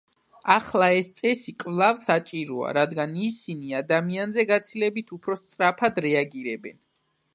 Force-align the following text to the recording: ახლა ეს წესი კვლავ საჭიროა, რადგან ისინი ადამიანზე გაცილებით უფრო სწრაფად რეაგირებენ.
ახლა 0.51 0.85
ეს 1.01 1.09
წესი 1.17 1.53
კვლავ 1.63 1.99
საჭიროა, 2.05 2.71
რადგან 2.77 3.13
ისინი 3.27 3.77
ადამიანზე 3.83 4.47
გაცილებით 4.53 5.15
უფრო 5.19 5.37
სწრაფად 5.45 6.01
რეაგირებენ. 6.09 6.83